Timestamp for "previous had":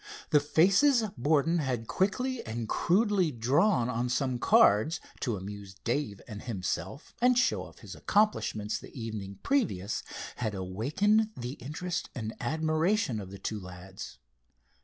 9.43-10.55